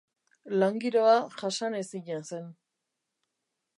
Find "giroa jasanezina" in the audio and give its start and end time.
0.83-2.17